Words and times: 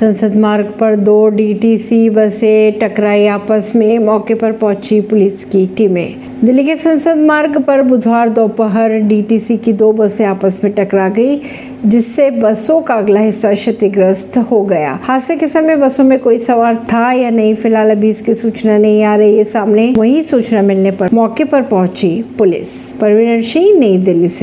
संसद 0.00 0.34
मार्ग 0.36 0.66
पर 0.80 0.96
दो 0.96 1.28
डीटीसी 1.28 2.10
बसें 2.10 2.78
टकराई 2.78 3.26
आपस 3.26 3.72
में, 3.76 3.98
मौके 3.98 4.34
पर 4.34 4.52
पहुँची 4.52 5.00
पुलिस 5.00 5.44
की 5.44 5.66
टीमें। 5.66 6.14
दिल्ली 6.44 6.64
के 6.64 6.76
संसद 6.76 7.16
मार्ग 7.16 7.62
पर 7.62 7.82
बुधवार 7.82 8.28
दोपहर 8.28 8.90
डीटीसी 8.90 9.56
की 9.56 9.72
दो 9.72 9.92
बसें 9.92 10.24
आपस 10.24 10.60
में 10.64 10.72
टकरा 10.72 11.08
गई, 11.08 11.40
जिससे 11.86 12.30
बसों 12.30 12.80
का 12.80 12.94
अगला 12.94 13.20
हिस्सा 13.20 13.52
क्षतिग्रस्त 13.54 14.36
हो 14.38 14.62
गया। 14.62 14.98
हादसे 15.02 15.36
के 15.36 15.48
समय 15.48 15.76
बसों 15.76 16.04
में 16.04 16.18
कोई 16.18 16.38
सवार 16.38 16.76
था 16.92 17.12
या 17.12 17.30
नहीं, 17.30 17.54
फ़िलहाल 17.54 17.90
अभी 17.90 18.10
इसकी 18.10 18.34
सूचना 18.34 18.78
नहीं 18.78 19.02
आ 19.04 19.16
रही 19.16 19.38
है 19.38 19.44
सामने 19.44 19.94
वही 19.96 20.22
सूचना 20.22 20.62
मिलने 20.62 20.90
पर 20.90 21.08
मौके 21.12 21.44
पर 21.44 21.62
पहुँची 21.62 22.24
पुलिस। 22.38 22.92
परवीन 22.92 23.42
सिंह, 23.42 23.78
नई 23.78 23.98
दिल्ली 23.98 24.28
से। 24.28 24.34